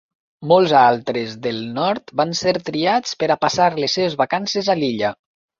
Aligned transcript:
Molts 0.51 0.71
altres 0.77 1.35
del 1.43 1.59
nord 1.75 2.11
van 2.21 2.33
ser 2.41 2.55
triats 2.71 3.15
per 3.21 3.31
a 3.35 3.39
passar 3.47 3.71
les 3.85 3.99
seves 3.99 4.21
vacances 4.25 4.73
a 4.77 4.79
l'illa. 4.83 5.15